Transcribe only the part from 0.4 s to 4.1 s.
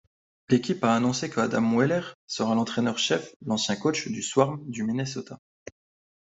L'équipe a annoncé que Adam Mueller sera l'entraîneur-chef, l'ancien coach